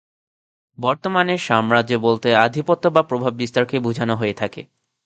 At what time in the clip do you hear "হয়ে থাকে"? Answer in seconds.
4.15-4.61